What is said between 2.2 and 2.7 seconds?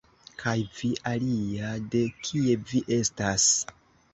kie